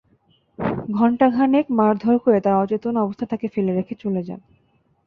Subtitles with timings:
[0.89, 4.39] ঘণ্টা খানেক মারধর করে তাঁরা অচেতন অবস্থায় তাঁকে ফেলে রেখে চলে যান।